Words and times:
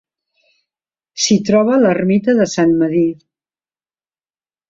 S'hi 1.25 1.37
troba 1.49 1.75
l'ermita 1.83 2.35
de 2.41 2.47
Sant 2.53 2.73
Medir. 2.79 3.07